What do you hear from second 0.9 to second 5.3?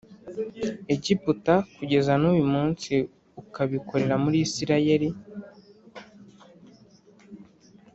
Egiputa kugeza nuyu munsi ukabikorera muri Isirayeli